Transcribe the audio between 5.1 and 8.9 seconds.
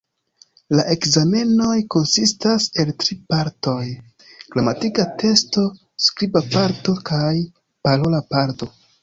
testo, skriba parto kaj parola parto.